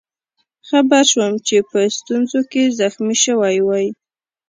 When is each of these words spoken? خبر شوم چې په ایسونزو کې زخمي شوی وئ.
خبر 0.69 1.03
شوم 1.11 1.33
چې 1.47 1.57
په 1.69 1.77
ایسونزو 1.87 2.39
کې 2.51 2.73
زخمي 2.79 3.15
شوی 3.23 3.57
وئ. 3.67 3.87